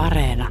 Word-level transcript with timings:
Areena. 0.00 0.48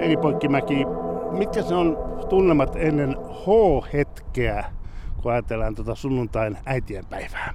Eli 0.00 0.16
Poikkimäki, 0.16 0.84
mitkä 1.30 1.62
se 1.62 1.74
on 1.74 1.96
tunnemat 2.28 2.76
ennen 2.76 3.16
H-hetkeä, 3.18 4.64
kun 5.22 5.32
ajatellaan 5.32 5.74
tuota 5.74 5.94
sunnuntain 5.94 6.58
äitienpäivää? 6.66 7.54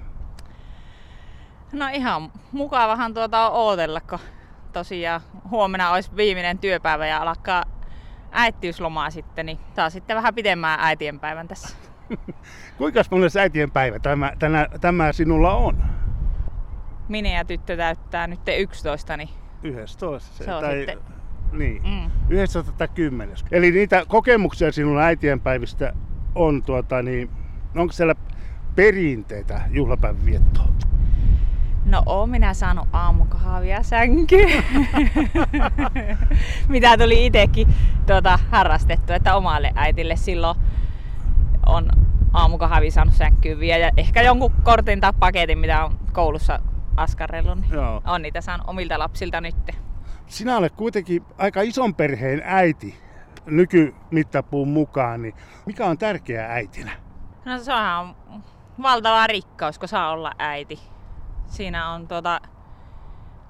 No 1.72 1.88
ihan 1.92 2.32
mukavahan 2.52 3.14
tuota 3.14 3.50
on 3.50 3.52
ootella, 3.52 4.00
kun 4.00 4.18
tosiaan 4.72 5.20
huomenna 5.50 5.90
olisi 5.90 6.16
viimeinen 6.16 6.58
työpäivä 6.58 7.06
ja 7.06 7.22
alkaa 7.22 7.64
äitiyslomaa 8.32 9.10
sitten, 9.10 9.46
niin 9.46 9.58
saa 9.76 9.90
sitten 9.90 10.16
vähän 10.16 10.34
pidemmään 10.34 10.80
äitienpäivän 10.80 11.48
tässä. 11.48 11.91
Kuinka 12.78 13.02
monen 13.10 13.30
äitienpäivä 13.40 13.98
tämä, 13.98 14.32
tänä, 14.38 14.66
tämä 14.80 15.12
sinulla 15.12 15.54
on? 15.54 15.84
Minä 17.08 17.28
ja 17.28 17.44
tyttö 17.44 17.76
täyttää 17.76 18.26
nyt 18.26 18.40
11, 18.58 19.16
niin 19.16 19.28
11. 19.62 20.44
Se 20.44 20.54
on 20.54 20.64
sitten- 20.78 20.98
Niin, 21.52 21.82
mm. 21.82 22.10
11 22.28 22.72
tai 22.72 22.88
10. 22.88 23.36
Eli 23.50 23.70
niitä 23.70 24.04
kokemuksia 24.08 24.72
sinulla 24.72 25.02
äitienpäivistä 25.02 25.92
on, 26.34 26.62
tuota, 26.62 27.02
niin, 27.02 27.30
onko 27.76 27.92
siellä 27.92 28.14
perinteitä 28.76 29.60
juhlapäivän 29.70 30.24
viettoon? 30.24 30.72
No 31.84 32.02
oon 32.06 32.30
minä 32.30 32.54
saanut 32.54 32.88
aamukahvia 32.92 33.82
sänkyyn. 33.82 34.64
Mitä 36.68 36.98
tuli 36.98 37.26
itekin 37.26 37.68
tuota, 38.06 38.38
harrastettu, 38.50 39.12
että 39.12 39.34
omalle 39.36 39.72
äitille 39.74 40.16
silloin 40.16 40.58
aamukahvi 42.32 42.90
saanut 42.90 43.14
sänkyyn 43.14 43.60
vielä. 43.60 43.84
Ja 43.86 43.90
ehkä 43.96 44.22
jonkun 44.22 44.52
kortin 44.62 45.00
tai 45.00 45.12
paketin, 45.20 45.58
mitä 45.58 45.84
on 45.84 45.98
koulussa 46.12 46.60
askarrellut, 46.96 47.60
niin 47.60 47.72
Joo. 47.72 48.02
on 48.06 48.22
niitä 48.22 48.40
saanut 48.40 48.68
omilta 48.68 48.98
lapsilta 48.98 49.40
nyt. 49.40 49.56
Sinä 50.26 50.56
olet 50.56 50.72
kuitenkin 50.72 51.24
aika 51.38 51.62
ison 51.62 51.94
perheen 51.94 52.42
äiti 52.44 53.02
nykymittapuun 53.46 54.68
mukaan, 54.68 55.22
niin 55.22 55.34
mikä 55.66 55.86
on 55.86 55.98
tärkeää 55.98 56.52
äitinä? 56.52 56.92
No 57.44 57.58
se 57.58 57.72
on 57.72 58.16
valtava 58.82 59.26
rikkaus, 59.26 59.78
kun 59.78 59.88
saa 59.88 60.10
olla 60.10 60.32
äiti. 60.38 60.80
Siinä 61.46 61.90
on 61.90 62.08
tuota, 62.08 62.40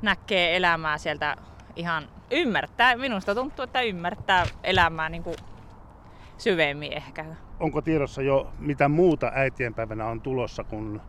näkee 0.02 0.56
elämää 0.56 0.98
sieltä 0.98 1.36
ihan 1.76 2.08
ymmärtää. 2.30 2.96
Minusta 2.96 3.34
tuntuu, 3.34 3.62
että 3.62 3.80
ymmärtää 3.80 4.46
elämää 4.64 5.08
niin 5.08 5.22
kuin 5.22 5.36
syvemmin 6.38 6.92
ehkä. 6.92 7.24
Onko 7.62 7.82
tiedossa 7.82 8.22
jo 8.22 8.52
mitä 8.58 8.88
muuta 8.88 9.32
äitienpäivänä 9.34 10.06
on 10.06 10.20
tulossa, 10.20 10.64
kun 10.64 11.00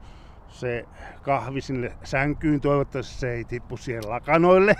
se 0.50 0.86
kahvi 1.22 1.62
sinne 1.62 1.92
sänkyyn, 2.04 2.62
toivottavasti 2.62 3.14
se 3.14 3.34
ei 3.34 3.46
tippu 3.46 3.78
siihen 3.78 4.10
lakanoille. 4.10 4.76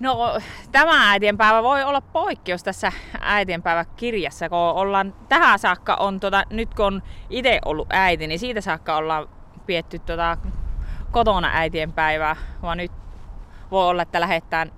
No 0.00 0.40
tämä 0.72 1.10
äitienpäivä 1.10 1.62
voi 1.62 1.82
olla 1.82 2.00
poikkeus 2.00 2.62
tässä 2.62 2.92
äitienpäiväkirjassa, 3.20 4.48
kun 4.48 4.58
ollaan 4.58 5.14
tähän 5.28 5.58
saakka 5.58 5.94
on, 5.94 6.20
tota, 6.20 6.44
nyt 6.50 6.74
kun 6.74 6.84
on 6.84 7.02
itse 7.30 7.58
ollut 7.64 7.88
äiti, 7.92 8.26
niin 8.26 8.38
siitä 8.38 8.60
saakka 8.60 8.96
ollaan 8.96 9.28
pietty 9.66 9.98
tota, 9.98 10.36
kotona 11.10 11.50
äitienpäivää, 11.52 12.36
vaan 12.62 12.78
nyt 12.78 12.92
voi 13.70 13.88
olla, 13.88 14.02
että 14.02 14.20
lähdetään 14.20 14.72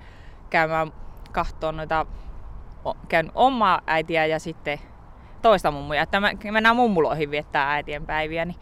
käymään 0.50 0.92
kahtoon 1.32 1.76
noita, 1.76 2.06
käyn 3.08 3.32
omaa 3.34 3.80
äitiä 3.86 4.26
ja 4.26 4.40
sitten 4.40 4.78
toista 5.42 5.70
mummuja, 5.70 6.02
että 6.02 6.20
me 6.20 6.36
mennään 6.50 6.76
mummuloihin 6.76 7.30
viettää 7.30 7.72
äitienpäiviä, 7.72 8.44
niin 8.44 8.56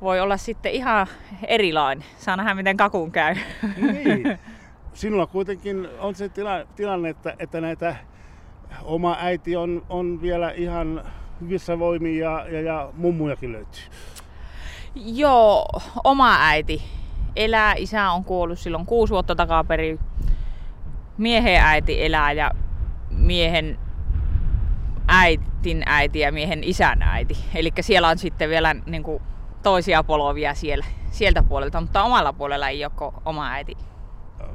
voi 0.00 0.20
olla 0.20 0.36
sitten 0.36 0.72
ihan 0.72 1.06
erilainen. 1.46 2.04
Saa 2.18 2.36
nähdä, 2.36 2.54
miten 2.54 2.76
kakun 2.76 3.12
käy. 3.12 3.34
niin. 3.76 4.38
Sinulla 4.92 5.26
kuitenkin 5.26 5.88
on 5.98 6.14
se 6.14 6.28
tila, 6.28 6.64
tilanne, 6.76 7.08
että, 7.08 7.34
että 7.38 7.60
näitä 7.60 7.96
oma 8.82 9.16
äiti 9.20 9.56
on, 9.56 9.86
on 9.88 10.22
vielä 10.22 10.50
ihan 10.50 11.04
hyvissä 11.40 11.78
voimin 11.78 12.18
ja, 12.18 12.46
ja, 12.48 12.60
ja 12.60 12.92
mummujakin 12.96 13.52
löytyy. 13.52 13.82
Joo, 14.94 15.66
oma 16.04 16.36
äiti 16.40 16.82
elää. 17.36 17.74
Isä 17.76 18.10
on 18.10 18.24
kuollut 18.24 18.58
silloin 18.58 18.86
kuusi 18.86 19.12
vuotta 19.12 19.34
takaperin. 19.34 19.98
Miehen 21.18 21.62
äiti 21.62 22.04
elää 22.04 22.32
ja 22.32 22.50
miehen 23.10 23.78
äitin 25.60 25.82
äiti 25.86 26.18
ja 26.18 26.32
miehen 26.32 26.64
isän 26.64 27.02
äiti. 27.02 27.36
Eli 27.54 27.72
siellä 27.80 28.08
on 28.08 28.18
sitten 28.18 28.50
vielä 28.50 28.74
niin 28.86 29.02
kuin, 29.02 29.22
toisia 29.62 30.02
polvia 30.02 30.54
siellä, 30.54 30.84
sieltä 31.10 31.42
puolelta, 31.42 31.80
mutta 31.80 32.02
omalla 32.02 32.32
puolella 32.32 32.68
ei 32.68 32.84
ole 32.84 33.12
oma 33.24 33.50
äiti. 33.50 33.76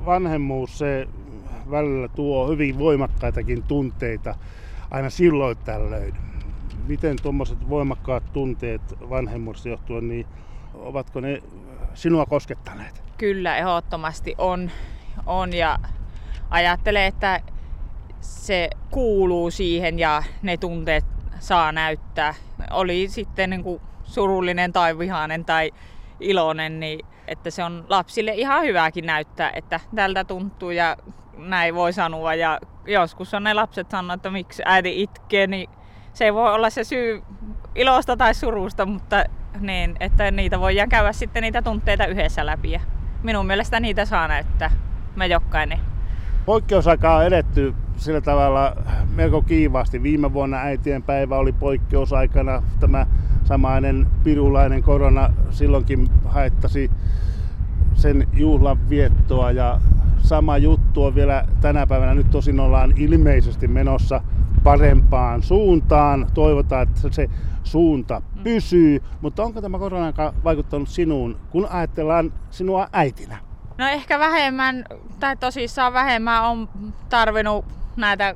Vanhemmuus 0.05 0.77
se 0.77 1.07
välillä 1.71 2.07
tuo 2.07 2.47
hyvin 2.47 2.79
voimakkaitakin 2.79 3.63
tunteita 3.63 4.35
aina 4.91 5.09
silloin 5.09 5.57
tällöin. 5.57 6.13
Miten 6.88 7.17
tuommoiset 7.21 7.69
voimakkaat 7.69 8.33
tunteet 8.33 8.81
vanhemmuudesta 9.09 9.69
johtuen, 9.69 10.07
niin 10.07 10.27
ovatko 10.73 11.19
ne 11.19 11.41
sinua 11.94 12.25
koskettaneet? 12.25 13.03
Kyllä, 13.17 13.57
ehdottomasti 13.57 14.35
on, 14.38 14.71
on 15.25 15.53
ja 15.53 15.79
ajattelen, 16.49 17.03
että 17.03 17.41
se 18.25 18.69
kuuluu 18.91 19.52
siihen 19.52 20.00
ja 20.00 20.24
ne 20.41 20.58
tunteet 20.58 21.06
saa 21.40 21.72
näyttää. 21.72 22.34
Oli 22.72 23.08
sitten 23.08 23.50
niin 23.50 23.63
kuin 23.63 23.81
surullinen 24.03 24.74
tai 24.74 24.97
vihainen 24.97 25.46
tai 25.46 25.72
iloinen, 26.19 26.80
niin 26.80 27.06
että 27.28 27.50
se 27.52 27.63
on 27.63 27.86
lapsille 27.90 28.31
ihan 28.31 28.63
hyväkin 28.63 29.06
näyttää, 29.06 29.52
että 29.56 29.80
tältä 29.96 30.24
tuntuu 30.24 30.72
ja 30.72 30.97
näin 31.38 31.75
voi 31.75 31.94
sanoa. 31.94 32.36
Ja 32.36 32.59
joskus 32.86 33.34
on 33.34 33.44
ne 33.44 33.53
lapset 33.53 33.91
sanoo, 33.91 34.13
että 34.13 34.30
miksi 34.30 34.63
äiti 34.66 35.02
itkee, 35.02 35.47
niin 35.47 35.69
se 36.13 36.34
voi 36.34 36.53
olla 36.53 36.69
se 36.69 36.84
syy 36.84 37.24
ilosta 37.75 38.18
tai 38.18 38.34
surusta, 38.34 38.86
mutta 38.86 39.24
niin, 39.59 39.96
että 40.00 40.31
niitä 40.31 40.59
voidaan 40.59 40.90
käydä 40.90 41.13
sitten 41.13 41.42
niitä 41.42 41.62
tunteita 41.62 42.06
yhdessä 42.06 42.46
läpi. 42.46 42.72
Ja 42.72 42.80
minun 43.24 43.46
mielestä 43.46 43.80
niitä 43.80 44.06
saa 44.06 44.28
näyttää, 44.28 44.72
me 45.16 45.28
jokainen. 45.28 45.80
Poikkeusaikaa 46.46 47.18
on 47.18 47.25
edetty 47.25 47.75
sillä 47.97 48.22
tavalla 48.22 48.75
melko 49.16 49.41
kiivaasti. 49.41 50.03
Viime 50.03 50.33
vuonna 50.33 50.57
äitien 50.57 51.03
päivä 51.03 51.38
oli 51.38 51.51
poikkeusaikana. 51.51 52.63
Tämä 52.79 53.06
samainen 53.44 54.07
pirulainen 54.23 54.83
korona 54.83 55.29
silloinkin 55.50 56.09
haittasi 56.25 56.91
sen 57.94 58.28
juhlan 58.33 58.89
viettoa 58.89 59.51
ja 59.51 59.79
sama 60.17 60.57
juttu 60.57 61.03
on 61.03 61.16
vielä 61.16 61.47
tänä 61.61 61.88
päivänä. 61.88 62.16
Nyt 62.16 62.31
tosin 62.31 62.59
ollaan 62.59 62.94
ilmeisesti 62.97 63.67
menossa 63.67 64.22
parempaan 64.63 65.44
suuntaan. 65.44 66.27
Toivotaan, 66.33 66.88
että 66.88 67.09
se 67.09 67.29
suunta 67.63 68.22
pysyy. 68.44 69.03
Mutta 69.22 69.44
onko 69.44 69.62
tämä 69.62 69.79
korona 69.79 70.13
vaikuttanut 70.44 70.89
sinuun, 70.89 71.38
kun 71.50 71.67
ajatellaan 71.69 72.33
sinua 72.50 72.88
äitinä? 72.94 73.38
No 73.77 73.88
ehkä 73.88 74.19
vähemmän, 74.19 74.85
tai 75.19 75.38
tosissaan 75.38 75.94
vähemmän 75.94 76.44
on 76.44 76.69
tarvinnut 77.09 77.66
näitä 77.95 78.35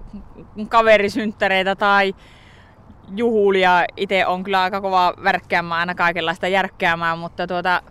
kaverisynttäreitä 0.69 1.75
tai 1.75 2.15
juhulia. 3.15 3.85
Itse 3.97 4.25
on 4.25 4.43
kyllä 4.43 4.61
aika 4.61 4.81
kova 4.81 5.13
värkkäämään 5.23 5.79
aina 5.79 5.95
kaikenlaista 5.95 6.47
järkkäämään, 6.47 7.19
mutta 7.19 7.47
tuota, 7.47 7.81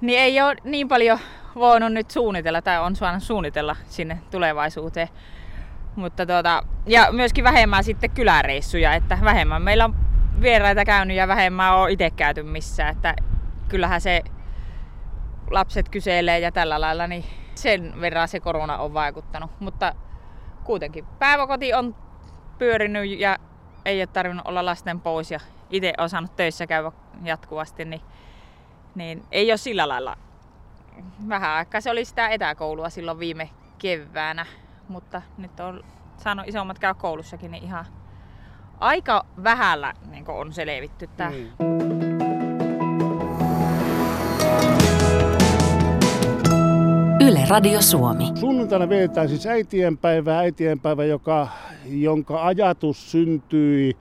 niin 0.00 0.20
ei 0.20 0.40
ole 0.40 0.56
niin 0.64 0.88
paljon 0.88 1.18
voinut 1.54 1.92
nyt 1.92 2.10
suunnitella 2.10 2.62
tai 2.62 2.78
on 2.78 2.96
saanut 2.96 3.22
suunnitella 3.22 3.76
sinne 3.86 4.18
tulevaisuuteen. 4.30 5.08
Mutta 5.96 6.26
tuota, 6.26 6.62
ja 6.86 7.12
myöskin 7.12 7.44
vähemmän 7.44 7.84
sitten 7.84 8.10
kyläreissuja, 8.10 8.94
että 8.94 9.18
vähemmän 9.24 9.62
meillä 9.62 9.84
on 9.84 9.94
vieraita 10.40 10.84
käynyt 10.84 11.16
ja 11.16 11.28
vähemmän 11.28 11.74
on 11.74 11.90
itse 11.90 12.10
käyty 12.10 12.42
missään. 12.42 12.92
Että 12.96 13.14
kyllähän 13.68 14.00
se 14.00 14.22
lapset 15.50 15.88
kyselee 15.88 16.38
ja 16.38 16.52
tällä 16.52 16.80
lailla, 16.80 17.06
niin 17.06 17.24
sen 17.54 18.00
verran 18.00 18.28
se 18.28 18.40
korona 18.40 18.78
on 18.78 18.94
vaikuttanut. 18.94 19.50
Mutta 19.60 19.94
kuitenkin 20.64 21.04
päiväkoti 21.18 21.74
on 21.74 21.96
pyörinyt 22.58 23.18
ja 23.18 23.38
ei 23.84 24.00
ole 24.00 24.06
tarvinnut 24.06 24.48
olla 24.48 24.64
lasten 24.64 25.00
pois 25.00 25.30
ja 25.30 25.40
itse 25.70 25.92
on 25.98 26.10
saanut 26.10 26.36
töissä 26.36 26.66
käydä 26.66 26.92
jatkuvasti, 27.22 27.84
niin, 27.84 28.00
niin 28.94 29.22
ei 29.32 29.50
ole 29.50 29.56
sillä 29.56 29.88
lailla. 29.88 30.16
Vähän 31.28 31.50
aikaa 31.50 31.80
se 31.80 31.90
oli 31.90 32.04
sitä 32.04 32.28
etäkoulua 32.28 32.90
silloin 32.90 33.18
viime 33.18 33.50
keväänä, 33.78 34.46
mutta 34.88 35.22
nyt 35.38 35.60
on 35.60 35.84
saanut 36.16 36.48
isommat 36.48 36.78
käydä 36.78 36.94
koulussakin, 36.94 37.50
niin 37.50 37.64
ihan 37.64 37.84
aika 38.80 39.26
vähällä 39.44 39.92
niin 40.10 40.24
on 40.28 40.52
selvitty 40.52 41.06
tämä. 41.06 41.30
Niin. 41.30 41.73
Yle 47.34 47.46
Radio 47.48 47.82
Suomi. 47.82 48.32
Sunnuntaina 48.34 48.88
vietetään 48.88 49.28
siis 49.28 49.46
äitienpäivää, 49.46 50.38
äitienpäivä, 50.38 51.04
joka, 51.04 51.48
jonka 51.86 52.46
ajatus 52.46 53.10
syntyi 53.10 53.96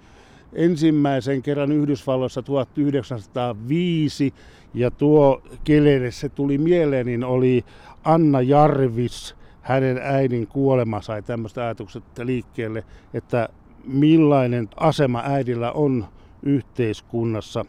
ensimmäisen 0.53 1.41
kerran 1.41 1.71
Yhdysvalloissa 1.71 2.41
1905 2.41 4.33
ja 4.73 4.91
tuo, 4.91 5.41
kelelle 5.63 6.11
se 6.11 6.29
tuli 6.29 6.57
mieleen, 6.57 7.05
niin 7.05 7.23
oli 7.23 7.65
Anna 8.03 8.41
Jarvis. 8.41 9.35
Hänen 9.61 9.97
äidin 10.03 10.47
kuolema 10.47 11.01
sai 11.01 11.21
tämmöistä 11.21 11.63
ajatukset 11.63 12.03
liikkeelle, 12.23 12.83
että 13.13 13.49
millainen 13.83 14.69
asema 14.75 15.23
äidillä 15.25 15.71
on 15.71 16.05
yhteiskunnassa. 16.43 17.65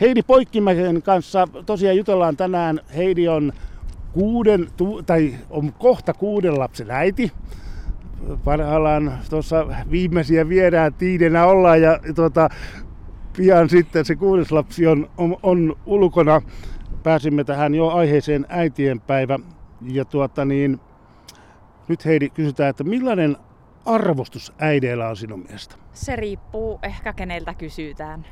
Heidi 0.00 0.22
Poikkimäen 0.22 1.02
kanssa 1.02 1.48
tosiaan 1.66 1.96
jutellaan 1.96 2.36
tänään. 2.36 2.80
Heidi 2.96 3.28
on 3.28 3.52
kuuden, 4.16 4.66
tai 5.06 5.34
on 5.50 5.72
kohta 5.72 6.14
kuuden 6.14 6.58
lapsen 6.58 6.90
äiti. 6.90 7.32
Parhaillaan 8.44 9.18
tuossa 9.30 9.66
viimeisiä 9.90 10.48
viedään 10.48 10.94
tiidenä 10.94 11.44
ollaan 11.44 11.82
ja 11.82 12.00
tuota, 12.14 12.48
pian 13.36 13.68
sitten 13.68 14.04
se 14.04 14.16
kuudes 14.16 14.52
lapsi 14.52 14.86
on, 14.86 15.10
on, 15.18 15.36
on 15.42 15.76
ulkona. 15.86 16.42
Pääsimme 17.02 17.44
tähän 17.44 17.74
jo 17.74 17.88
aiheeseen 17.88 18.46
äitien 18.48 19.00
päivä. 19.00 19.38
Ja 19.82 20.04
tuota 20.04 20.44
niin, 20.44 20.80
nyt 21.88 22.04
Heidi 22.04 22.30
kysytään, 22.30 22.70
että 22.70 22.84
millainen 22.84 23.36
arvostus 23.84 24.52
äideillä 24.58 25.08
on 25.08 25.16
sinun 25.16 25.40
mielestä? 25.40 25.76
Se 25.92 26.16
riippuu 26.16 26.78
ehkä 26.82 27.12
keneltä 27.12 27.54
kysytään. 27.54 28.26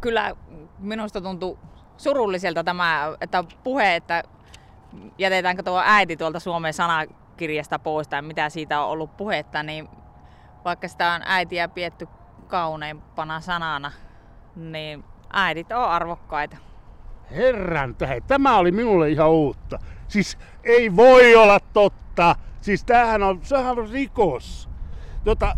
Kyllä 0.00 0.36
minusta 0.78 1.20
tuntuu 1.20 1.58
surulliselta 1.96 2.64
tämä 2.64 3.16
että 3.20 3.44
puhe, 3.64 3.96
että 3.96 4.22
jätetäänkö 5.18 5.62
tuo 5.62 5.82
äiti 5.84 6.16
tuolta 6.16 6.40
Suomen 6.40 6.74
sanakirjasta 6.74 7.78
pois 7.78 8.08
tai 8.08 8.22
mitä 8.22 8.48
siitä 8.48 8.80
on 8.80 8.90
ollut 8.90 9.16
puhetta, 9.16 9.62
niin 9.62 9.88
vaikka 10.64 10.88
sitä 10.88 11.12
on 11.12 11.20
äitiä 11.24 11.68
pietty 11.68 12.08
kauneimpana 12.46 13.40
sanana, 13.40 13.92
niin 14.56 15.04
äidit 15.32 15.72
on 15.72 15.84
arvokkaita. 15.84 16.56
Herran 17.30 17.94
tähe, 17.94 18.20
tämä 18.20 18.58
oli 18.58 18.72
minulle 18.72 19.10
ihan 19.10 19.30
uutta. 19.30 19.78
Siis 20.08 20.38
ei 20.64 20.96
voi 20.96 21.34
olla 21.34 21.60
totta. 21.60 22.36
Siis 22.60 22.84
tämähän 22.84 23.22
on, 23.22 23.40
sehän 23.42 23.78
on 23.78 23.90
rikos. 23.90 24.68
Tota, 25.24 25.56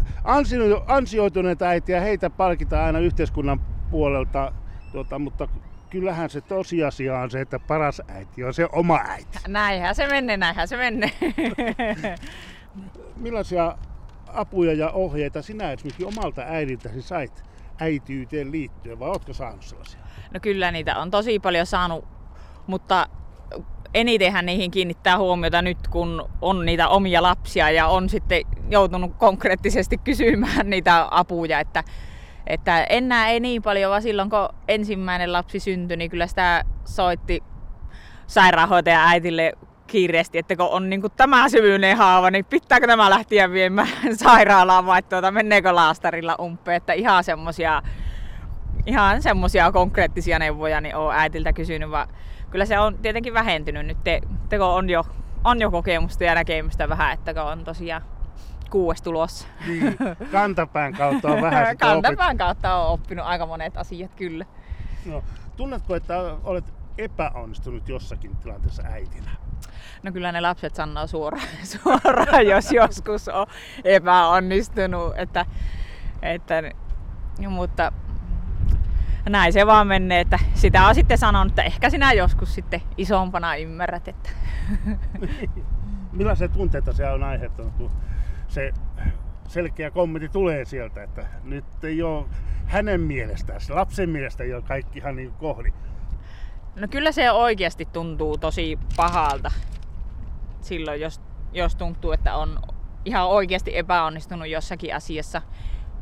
ansioituneita 0.87 1.65
äitiä, 1.65 2.01
heitä 2.01 2.31
palkitaan 2.31 2.85
aina 2.85 2.99
yhteiskunnan 2.99 3.61
puolelta, 3.91 4.53
tota, 4.93 5.19
mutta 5.19 5.49
kyllähän 6.01 6.31
se 6.31 6.41
tosiasia 6.41 7.19
on 7.19 7.31
se, 7.31 7.41
että 7.41 7.59
paras 7.59 8.03
äiti 8.09 8.45
on 8.45 8.55
se 8.55 8.69
oma 8.73 9.01
äiti. 9.09 9.39
Näinhän 9.49 9.95
se 9.95 10.07
menee, 10.07 10.37
näinhän 10.37 10.69
se 10.69 10.77
menee. 10.77 11.11
Millaisia 13.17 13.79
apuja 14.27 14.73
ja 14.73 14.91
ohjeita 14.91 15.43
sinä 15.43 15.73
esimerkiksi 15.73 16.05
omalta 16.05 16.43
äidiltäsi 16.43 17.03
sait 17.03 17.45
äitiyteen 17.81 18.53
liittyen, 18.53 18.99
vai 18.99 19.09
oletko 19.09 19.33
saanut 19.33 19.63
sellaisia? 19.63 20.01
No 20.35 20.41
kyllä 20.41 20.71
niitä 20.71 20.99
on 20.99 21.11
tosi 21.11 21.39
paljon 21.39 21.67
saanut, 21.67 22.05
mutta 22.67 23.09
enitenhän 23.95 24.47
niihin 24.47 24.71
kiinnittää 24.71 25.19
huomiota 25.19 25.63
nyt, 25.63 25.89
kun 25.89 26.29
on 26.43 26.67
niitä 26.67 26.89
omia 26.89 27.23
lapsia 27.23 27.71
ja 27.71 27.87
on 27.87 28.09
sitten 28.09 28.43
joutunut 28.71 29.15
konkreettisesti 29.19 29.99
kysymään 29.99 30.71
niitä 30.71 31.09
apuja, 31.11 31.61
että 31.61 31.85
että 32.47 32.85
enää 32.85 33.29
ei 33.29 33.41
niin 33.41 33.63
paljon, 33.63 33.91
vaan 33.91 34.03
silloin 34.03 34.31
kun 34.31 34.49
ensimmäinen 34.69 35.33
lapsi 35.33 35.61
syntyi, 35.61 35.97
niin 35.97 36.11
kyllä 36.11 36.27
sitä 36.27 36.65
soitti 36.85 37.43
sairaanhoitaja 38.27 39.09
äitille 39.09 39.53
kiireesti, 39.87 40.39
että 40.39 40.57
kun 40.57 40.69
on 40.71 40.91
niin 40.91 41.01
kuin 41.01 41.13
tämä 41.17 41.49
syvyinen 41.49 41.97
haava, 41.97 42.31
niin 42.31 42.45
pitääkö 42.45 42.87
tämä 42.87 43.11
lähteä 43.11 43.51
viemään 43.51 43.89
sairaalaan 44.25 44.87
vai 44.87 45.03
tuota, 45.03 45.31
menneekö 45.31 45.75
laastarilla 45.75 46.37
umpeen, 46.41 46.77
että 46.77 46.93
ihan 46.93 47.25
semmosia 47.25 47.83
ihan 48.87 49.23
semmosia 49.23 49.73
konkreettisia 49.73 50.39
neuvoja 50.39 50.81
niin 50.81 50.97
on 50.97 51.15
äitiltä 51.15 51.53
kysynyt, 51.53 51.91
vaan 51.91 52.09
kyllä 52.51 52.67
se 52.67 52.79
on 52.79 52.99
tietenkin 52.99 53.35
vähentynyt 53.35 53.87
nyt, 53.87 53.99
te, 54.05 54.21
te 54.49 54.61
on 54.61 54.91
jo, 54.91 55.05
on 55.45 55.61
jo 55.61 55.71
kokemusta 55.71 56.25
ja 56.25 56.35
näkemystä 56.35 56.89
vähän, 56.89 57.13
että 57.13 57.35
kun 57.35 57.43
on 57.43 57.65
tosiaan 57.65 58.03
kuudes 58.71 59.03
tulossa. 59.03 59.49
Niin, 59.67 59.97
kantapään 60.33 60.93
kautta 60.93 61.29
on 61.29 61.43
vähän 61.43 61.77
Kantapään 61.79 62.29
opit... 62.29 62.39
kautta 62.39 62.75
on 62.75 62.93
oppinut 62.93 63.27
aika 63.27 63.47
monet 63.47 63.77
asiat, 63.77 64.15
kyllä. 64.15 64.45
No, 65.07 65.23
tunnetko, 65.57 65.95
että 65.95 66.19
olet 66.45 66.75
epäonnistunut 66.99 67.89
jossakin 67.89 68.37
tilanteessa 68.37 68.83
äitinä? 68.83 69.31
No 70.03 70.13
kyllä 70.13 70.33
ne 70.33 70.41
lapset 70.41 70.75
sanoo 70.75 71.07
suoraan, 71.07 71.49
suoraan 71.83 72.47
jos 72.47 72.73
joskus 72.73 73.29
on 73.29 73.47
epäonnistunut. 73.85 75.13
Että, 75.17 75.47
että, 76.23 76.55
mutta 77.49 77.93
näin 79.29 79.53
se 79.53 79.67
vaan 79.67 79.87
menee, 79.87 80.21
että 80.21 80.39
sitä 80.55 80.87
on 80.87 80.95
sitten 80.95 81.19
sanonut, 81.19 81.51
että 81.51 81.63
ehkä 81.63 81.91
sinä 81.91 82.13
joskus 82.13 82.55
sitten 82.55 82.83
isompana 82.97 83.57
ymmärrät. 83.57 84.09
Että. 84.09 84.31
Millaisia 86.13 86.49
tunteita 86.49 86.93
se 86.93 87.11
on 87.11 87.23
aiheuttanut, 87.23 87.73
kun 87.79 87.91
se 88.49 88.73
selkeä 89.49 89.91
kommentti 89.91 90.29
tulee 90.29 90.65
sieltä, 90.65 91.03
että 91.03 91.27
nyt 91.45 91.85
ei 91.85 92.03
ole 92.03 92.27
hänen 92.67 93.01
mielestään, 93.01 93.61
se 93.61 93.75
lapsen 93.75 94.11
mielestä 94.11 94.45
ei 94.45 94.55
ole 94.55 94.63
kaikki 94.63 94.99
ihan 94.99 95.17
niin 95.17 95.33
kohdi. 95.33 95.73
No 96.77 96.89
kyllä 96.91 97.13
se 97.13 97.31
oikeasti 97.31 97.89
tuntuu 97.93 98.39
tosi 98.39 98.79
pahalta 98.97 99.51
silloin, 100.61 101.01
jos, 101.01 101.21
jos 101.53 101.77
tuntuu, 101.77 102.13
että 102.13 102.37
on 102.37 102.59
ihan 103.05 103.27
oikeasti 103.27 103.79
epäonnistunut 103.79 104.49
jossakin 104.49 104.95
asiassa. 104.95 105.43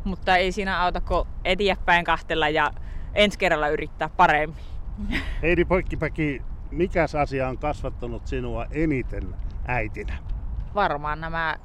Mutta 0.04 0.36
ei 0.36 0.52
siinä 0.52 0.80
auta 0.80 1.00
kuin 1.00 1.28
eteenpäin 1.44 2.04
kahtella 2.04 2.48
ja 2.48 2.70
ensi 3.14 3.38
kerralla 3.38 3.68
yrittää 3.68 4.08
paremmin. 4.08 4.64
Heidi 5.42 5.64
Poikkipäki, 5.64 6.42
mikä 6.70 7.06
asia 7.20 7.48
on 7.48 7.58
kasvattanut 7.58 8.26
sinua 8.26 8.66
eniten 8.70 9.34
äitinä? 9.66 10.18
Varmaan 10.74 11.20
nämä 11.20 11.56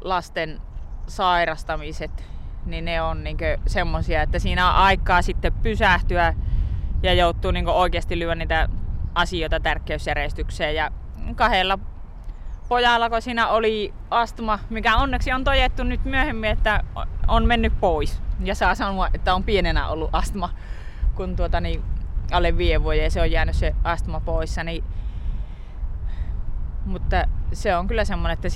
lasten 0.00 0.60
sairastamiset, 1.08 2.24
niin 2.66 2.84
ne 2.84 3.02
on 3.02 3.24
niin 3.24 3.36
semmosia, 3.66 4.22
että 4.22 4.38
siinä 4.38 4.70
on 4.70 4.76
aikaa 4.76 5.22
sitten 5.22 5.52
pysähtyä 5.52 6.34
ja 7.02 7.14
joutuu 7.14 7.50
niin 7.50 7.68
oikeasti 7.68 8.18
lyödä 8.18 8.34
niitä 8.34 8.68
asioita 9.14 9.60
tärkeysjärjestykseen. 9.60 10.74
Ja 10.74 10.90
kahdella 11.34 11.78
pojalla, 12.68 13.10
kun 13.10 13.22
siinä 13.22 13.48
oli 13.48 13.94
astma, 14.10 14.58
mikä 14.70 14.96
onneksi 14.96 15.32
on 15.32 15.44
tojettu 15.44 15.84
nyt 15.84 16.04
myöhemmin, 16.04 16.50
että 16.50 16.84
on 17.28 17.46
mennyt 17.46 17.80
pois. 17.80 18.22
Ja 18.44 18.54
saa 18.54 18.74
sanoa, 18.74 19.08
että 19.14 19.34
on 19.34 19.44
pienenä 19.44 19.88
ollut 19.88 20.10
astma, 20.12 20.50
kun 21.14 21.36
tuota, 21.36 21.60
niin 21.60 21.84
alle 22.32 22.58
viiden 22.58 22.82
vuoden 22.82 23.04
ja 23.04 23.10
se 23.10 23.20
on 23.20 23.30
jäänyt 23.30 23.56
se 23.56 23.74
astma 23.84 24.20
poissa. 24.20 24.64
Niin... 24.64 24.84
Mutta 26.84 27.24
se 27.52 27.76
on 27.76 27.86
kyllä 27.86 28.04
semmoinen, 28.04 28.34
että 28.34 28.48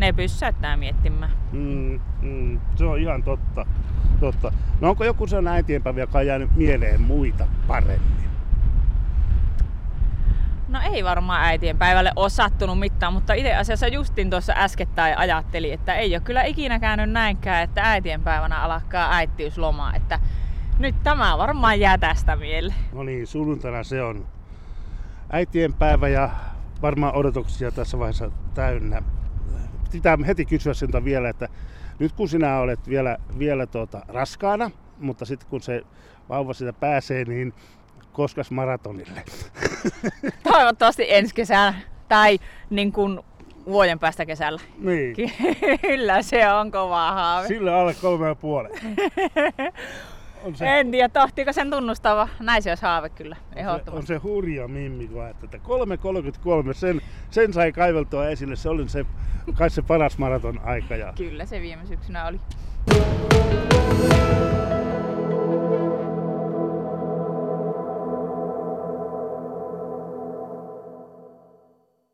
ne 0.00 0.12
pysäyttää 0.12 0.76
miettimään. 0.76 1.30
Mm, 1.52 2.00
mm, 2.22 2.60
se 2.76 2.84
on 2.84 2.98
ihan 2.98 3.22
totta. 3.22 3.66
totta. 4.20 4.52
No 4.80 4.88
onko 4.88 5.04
joku 5.04 5.26
se 5.26 5.36
äitienpäivä, 5.50 6.00
joka 6.00 6.18
on 6.18 6.26
jäänyt 6.26 6.56
mieleen 6.56 7.00
muita 7.00 7.46
paremmin? 7.66 8.30
No 10.68 10.78
ei 10.92 11.04
varmaan 11.04 11.44
äitienpäivälle 11.44 12.12
ole 12.16 12.30
sattunut 12.30 12.78
mitään, 12.78 13.12
mutta 13.12 13.34
itse 13.34 13.54
asiassa 13.54 13.88
justin 13.88 14.30
tuossa 14.30 14.52
äskettäin 14.56 15.18
ajattelin, 15.18 15.72
että 15.72 15.94
ei 15.94 16.14
ole 16.14 16.20
kyllä 16.20 16.42
ikinä 16.42 16.78
käynyt 16.78 17.10
näinkään, 17.10 17.62
että 17.62 17.82
äitienpäivänä 17.82 18.58
alkaa 18.60 19.14
äitiysloma. 19.14 19.92
Että 19.94 20.20
nyt 20.78 21.02
tämä 21.02 21.38
varmaan 21.38 21.80
jää 21.80 21.98
tästä 21.98 22.36
mieleen. 22.36 22.78
No 22.92 23.02
niin, 23.02 23.26
sunnuntaina 23.26 23.82
se 23.84 24.02
on 24.02 24.26
äitienpäivä 25.32 26.08
ja 26.08 26.30
varmaan 26.82 27.14
odotuksia 27.14 27.70
tässä 27.70 27.98
vaiheessa 27.98 28.30
täynnä 28.54 29.02
pitää 29.92 30.18
heti 30.26 30.44
kysyä 30.44 30.74
sinulta 30.74 31.04
vielä, 31.04 31.28
että 31.28 31.48
nyt 31.98 32.12
kun 32.12 32.28
sinä 32.28 32.58
olet 32.58 32.88
vielä, 32.88 33.16
vielä 33.38 33.66
tuota, 33.66 34.02
raskaana, 34.08 34.70
mutta 34.98 35.24
sitten 35.24 35.48
kun 35.48 35.60
se 35.60 35.82
vauva 36.28 36.54
sitä 36.54 36.72
pääsee, 36.72 37.24
niin 37.24 37.54
koskas 38.12 38.50
maratonille? 38.50 39.22
Toivottavasti 40.52 41.06
ensi 41.08 41.34
kesänä 41.34 41.74
tai 42.08 42.38
niin 42.70 42.92
kuin 42.92 43.20
vuoden 43.66 43.98
päästä 43.98 44.26
kesällä. 44.26 44.60
Niin. 44.78 45.16
Kyllä 45.82 46.22
se 46.22 46.52
on 46.52 46.70
kova 46.70 47.12
haave. 47.12 47.48
Sillä 47.48 47.76
alle 47.76 47.94
kolme 47.94 48.26
ja 48.26 48.34
puoli. 48.34 48.68
on 50.44 50.56
se... 50.56 50.78
En 50.78 50.90
tiedä, 50.90 51.08
tohtiiko 51.08 51.52
sen 51.52 51.70
tunnustava. 51.70 52.28
Haave 52.82 53.08
kyllä, 53.08 53.36
ehdottomasti. 53.56 53.90
On 53.90 54.06
se, 54.06 54.14
on 54.14 54.20
se 54.20 54.28
hurja 54.28 54.68
mimmi, 54.68 55.08
kun 55.08 55.26
että 55.26 55.56
3.33, 55.56 56.74
sen, 56.74 57.00
sen 57.30 57.52
sai 57.52 57.72
kaiveltua 57.72 58.28
esille. 58.28 58.56
Se 58.56 58.68
oli 58.68 58.88
se, 58.88 59.06
kai 59.54 59.70
se 59.70 59.82
paras 59.82 60.18
maraton 60.18 60.60
aika. 60.64 60.96
Ja... 60.96 61.12
Kyllä 61.16 61.44
se 61.46 61.60
viime 61.60 61.86
syksynä 61.86 62.26
oli. 62.26 62.40